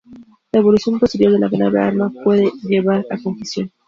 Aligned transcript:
La 0.51 0.59
evolución 0.61 0.99
posterior 0.99 1.33
de 1.33 1.37
la 1.37 1.47
palabra 1.51 1.85
arma 1.89 2.11
puede 2.23 2.51
llevar 2.63 3.05
a 3.11 3.21
confusión. 3.21 3.71